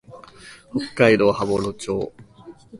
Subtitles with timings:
[0.75, 2.11] 北海道羽幌町